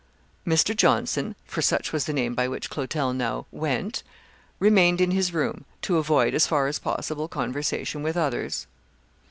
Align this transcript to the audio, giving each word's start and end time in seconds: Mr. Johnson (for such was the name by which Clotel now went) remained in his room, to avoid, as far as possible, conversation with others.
Mr. 0.47 0.75
Johnson 0.75 1.35
(for 1.45 1.61
such 1.61 1.93
was 1.93 2.05
the 2.05 2.11
name 2.13 2.33
by 2.33 2.47
which 2.47 2.71
Clotel 2.71 3.13
now 3.13 3.45
went) 3.51 4.01
remained 4.57 4.99
in 4.99 5.11
his 5.11 5.31
room, 5.31 5.63
to 5.83 5.97
avoid, 5.99 6.33
as 6.33 6.47
far 6.47 6.65
as 6.65 6.79
possible, 6.79 7.27
conversation 7.27 8.01
with 8.01 8.17
others. 8.17 8.65